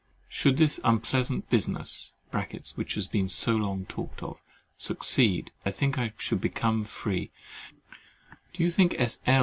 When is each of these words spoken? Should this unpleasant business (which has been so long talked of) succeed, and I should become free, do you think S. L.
Should 0.27 0.57
this 0.57 0.79
unpleasant 0.83 1.47
business 1.51 2.13
(which 2.73 2.95
has 2.95 3.07
been 3.07 3.27
so 3.27 3.55
long 3.55 3.85
talked 3.85 4.23
of) 4.23 4.41
succeed, 4.75 5.51
and 5.63 5.95
I 5.95 6.13
should 6.17 6.41
become 6.41 6.85
free, 6.85 7.29
do 8.51 8.63
you 8.63 8.71
think 8.71 8.95
S. 8.97 9.19
L. 9.27 9.39